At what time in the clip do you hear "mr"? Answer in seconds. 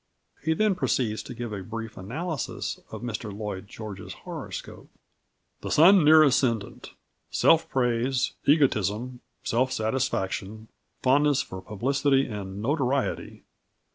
3.03-3.31